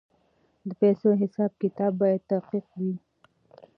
د 0.67 0.69
پیسو 0.79 1.09
حساب 1.21 1.51
کتاب 1.61 1.91
باید 2.01 2.21
دقیق 2.31 2.65
وي. 2.79 2.93